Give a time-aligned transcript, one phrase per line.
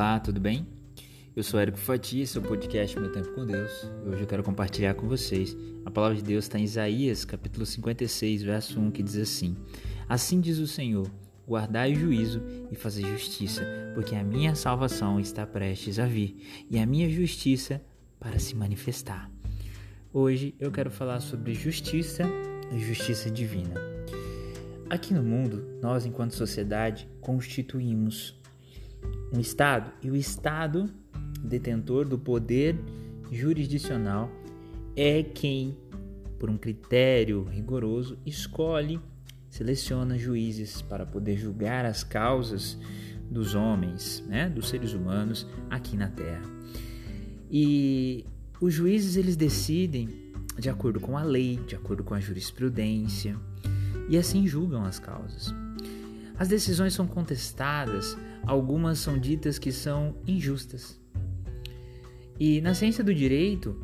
[0.00, 0.66] Olá, tudo bem?
[1.36, 3.70] Eu sou Érico Fati, esse é o podcast Meu Tempo com Deus.
[4.02, 5.54] E hoje eu quero compartilhar com vocês.
[5.84, 9.54] A palavra de Deus está em Isaías, capítulo 56, verso 1, que diz assim:
[10.08, 11.06] Assim diz o Senhor:
[11.46, 12.40] Guardai o juízo
[12.70, 13.62] e fazer justiça,
[13.94, 16.34] porque a minha salvação está prestes a vir
[16.70, 17.82] e a minha justiça
[18.18, 19.30] para se manifestar.
[20.14, 22.22] Hoje eu quero falar sobre justiça
[22.72, 23.74] e justiça divina.
[24.88, 28.39] Aqui no mundo, nós, enquanto sociedade, constituímos
[29.32, 30.90] um Estado e o Estado,
[31.42, 32.78] detentor do poder
[33.30, 34.30] jurisdicional,
[34.96, 35.76] é quem,
[36.38, 39.00] por um critério rigoroso, escolhe,
[39.48, 42.78] seleciona juízes para poder julgar as causas
[43.30, 46.42] dos homens, né, dos seres humanos aqui na Terra.
[47.50, 48.24] E
[48.60, 50.08] os juízes eles decidem
[50.58, 53.36] de acordo com a lei, de acordo com a jurisprudência,
[54.08, 55.54] e assim julgam as causas.
[56.38, 61.00] As decisões são contestadas, algumas são ditas que são injustas.
[62.38, 63.78] E na ciência do direito,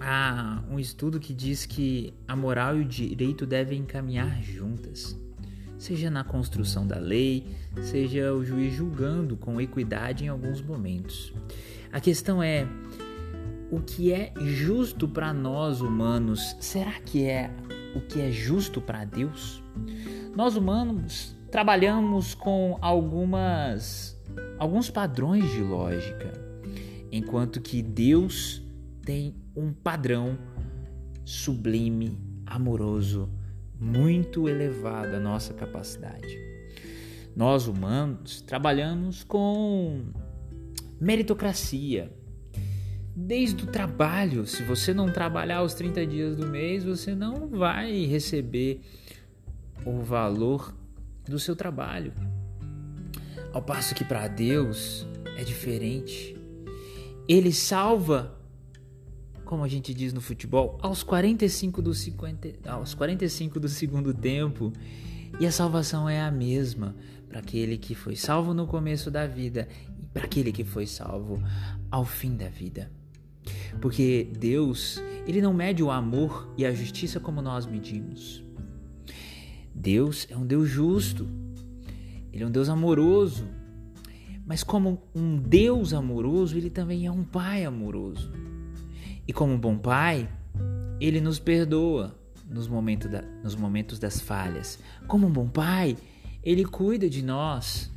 [0.00, 5.18] há um estudo que diz que a moral e o direito devem caminhar juntas,
[5.76, 7.46] seja na construção da lei,
[7.82, 11.32] seja o juiz julgando com equidade em alguns momentos.
[11.92, 12.66] A questão é:
[13.70, 17.50] o que é justo para nós humanos, será que é
[17.94, 19.62] o que é justo para Deus?
[20.36, 24.16] Nós humanos trabalhamos com algumas
[24.58, 26.32] alguns padrões de lógica,
[27.10, 28.62] enquanto que Deus
[29.02, 30.38] tem um padrão
[31.24, 33.28] sublime, amoroso,
[33.78, 36.38] muito elevado à nossa capacidade.
[37.34, 40.04] Nós humanos trabalhamos com
[41.00, 42.12] meritocracia,
[43.16, 44.46] desde o trabalho.
[44.46, 48.82] Se você não trabalhar os 30 dias do mês, você não vai receber
[49.86, 50.74] o valor
[51.30, 52.12] do seu trabalho.
[53.52, 56.36] Ao passo que para Deus é diferente.
[57.26, 58.38] Ele salva,
[59.44, 64.72] como a gente diz no futebol, aos 45 do 50, aos 45 do segundo tempo.
[65.38, 66.94] E a salvação é a mesma
[67.28, 69.68] para aquele que foi salvo no começo da vida
[70.02, 71.40] e para aquele que foi salvo
[71.90, 72.90] ao fim da vida.
[73.80, 78.44] Porque Deus, ele não mede o amor e a justiça como nós medimos.
[79.80, 81.26] Deus é um Deus justo.
[82.30, 83.48] Ele é um Deus amoroso.
[84.44, 88.30] Mas como um Deus amoroso, ele também é um pai amoroso.
[89.26, 90.28] E como um bom pai,
[91.00, 92.14] ele nos perdoa
[92.46, 94.78] nos, momentos da, nos momentos das falhas.
[95.06, 95.96] Como um bom pai,
[96.42, 97.90] ele cuida de nós.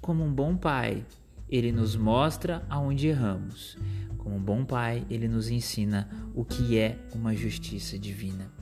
[0.00, 1.04] Como um bom pai,
[1.48, 3.76] ele nos mostra aonde erramos.
[4.18, 8.52] Como um bom pai, ele nos ensina o que é uma justiça divina.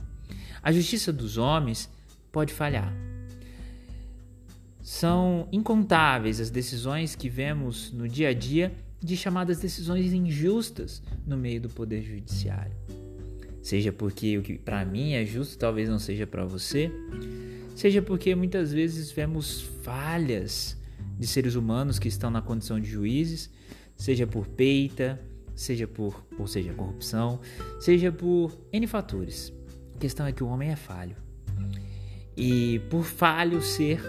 [0.61, 1.89] A justiça dos homens
[2.33, 2.91] pode falhar.
[4.81, 11.37] São incontáveis as decisões que vemos no dia a dia de chamadas decisões injustas no
[11.37, 12.75] meio do poder judiciário.
[13.61, 16.91] Seja porque o que para mim é justo talvez não seja para você,
[17.75, 20.75] seja porque muitas vezes vemos falhas
[21.17, 23.49] de seres humanos que estão na condição de juízes,
[23.95, 25.21] seja por peita,
[25.55, 27.39] seja por, ou seja, corrupção,
[27.79, 29.53] seja por N fatores.
[29.95, 31.15] A questão é que o homem é falho.
[32.35, 34.01] E por falho ser,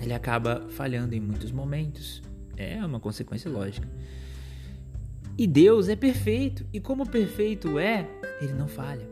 [0.00, 2.22] ele acaba falhando em muitos momentos.
[2.56, 3.88] É uma consequência lógica.
[5.38, 8.06] E Deus é perfeito, e como perfeito é,
[8.40, 9.08] ele não falha.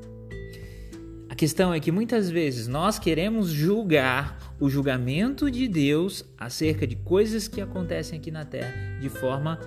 [1.29, 6.97] A questão é que muitas vezes nós queremos julgar o julgamento de Deus acerca de
[6.97, 9.59] coisas que acontecem aqui na terra de forma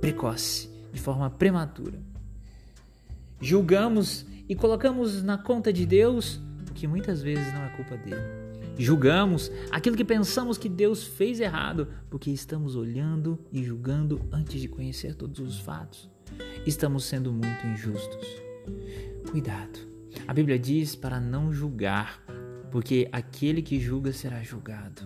[0.00, 1.98] precoce de forma prematura.
[3.40, 6.40] Julgamos e colocamos na conta de Deus
[6.72, 8.22] que muitas vezes não é culpa dele.
[8.78, 14.68] Julgamos aquilo que pensamos que Deus fez errado, porque estamos olhando e julgando antes de
[14.68, 16.10] conhecer todos os fatos.
[16.66, 18.26] Estamos sendo muito injustos.
[19.30, 19.78] Cuidado.
[20.26, 22.22] A Bíblia diz para não julgar,
[22.70, 25.02] porque aquele que julga será julgado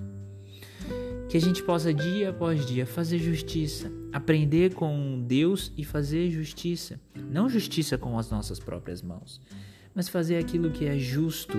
[1.28, 7.00] que a gente possa dia após dia fazer justiça, aprender com Deus e fazer justiça,
[7.14, 9.40] não justiça com as nossas próprias mãos,
[9.96, 11.56] mas fazer aquilo que é justo,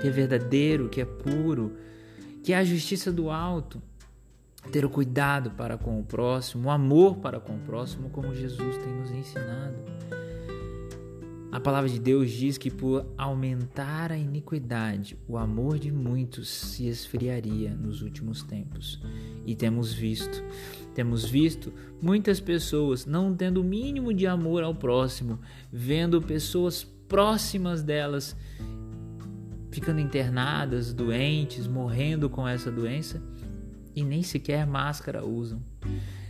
[0.00, 1.76] que é verdadeiro, que é puro,
[2.42, 3.80] que é a justiça do alto,
[4.72, 8.76] ter o cuidado para com o próximo, o amor para com o próximo, como Jesus
[8.78, 9.76] tem nos ensinado.
[11.52, 16.88] A palavra de Deus diz que por aumentar a iniquidade, o amor de muitos se
[16.88, 19.00] esfriaria nos últimos tempos.
[19.46, 20.42] E temos visto,
[20.92, 21.72] temos visto
[22.02, 25.38] muitas pessoas não tendo o mínimo de amor ao próximo,
[25.72, 28.36] vendo pessoas próximas delas
[29.70, 33.22] ficando internadas, doentes, morrendo com essa doença
[33.94, 35.62] e nem sequer máscara usam.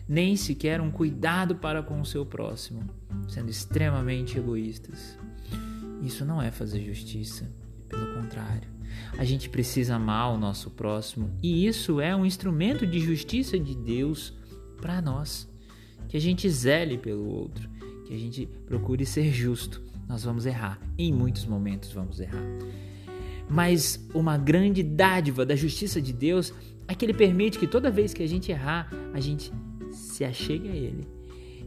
[0.09, 2.89] nem sequer um cuidado para com o seu próximo,
[3.29, 5.19] sendo extremamente egoístas.
[6.01, 7.51] Isso não é fazer justiça,
[7.89, 8.69] pelo contrário.
[9.19, 13.75] A gente precisa amar o nosso próximo e isso é um instrumento de justiça de
[13.75, 14.33] Deus
[14.81, 15.49] para nós.
[16.09, 17.69] Que a gente zele pelo outro,
[18.07, 19.83] que a gente procure ser justo.
[20.09, 22.45] Nós vamos errar, em muitos momentos vamos errar.
[23.49, 26.53] Mas uma grande dádiva da justiça de Deus
[26.89, 29.53] é que Ele permite que toda vez que a gente errar, a gente
[29.91, 31.07] se achegue a Ele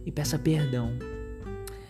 [0.05, 0.91] e peça perdão.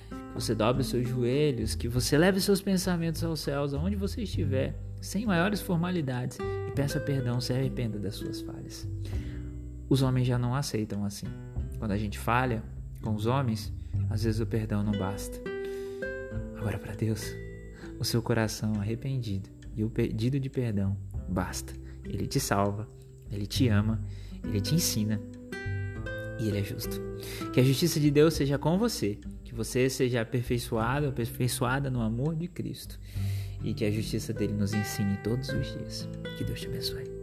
[0.09, 4.23] Que você dobre os seus joelhos, que você leve seus pensamentos aos céus, aonde você
[4.23, 8.87] estiver, sem maiores formalidades, e peça perdão, se arrependa das suas falhas.
[9.89, 11.27] Os homens já não aceitam assim.
[11.79, 12.63] Quando a gente falha
[13.01, 13.73] com os homens,
[14.09, 15.48] às vezes o perdão não basta.
[16.59, 17.33] Agora, para Deus,
[17.97, 20.97] o seu coração arrependido e o pedido de perdão
[21.29, 21.73] basta.
[22.03, 22.85] Ele te salva,
[23.31, 24.03] ele te ama,
[24.43, 25.21] ele te ensina
[26.37, 26.99] e ele é justo.
[27.53, 32.35] Que a justiça de Deus seja com você, que você seja aperfeiçoado, aperfeiçoada no amor
[32.35, 32.99] de Cristo
[33.63, 36.09] e que a justiça dele nos ensine todos os dias.
[36.37, 37.18] Que Deus te abençoe.